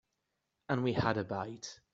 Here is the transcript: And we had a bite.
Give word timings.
And 0.69 0.83
we 0.83 0.93
had 0.93 1.17
a 1.17 1.23
bite. 1.23 1.79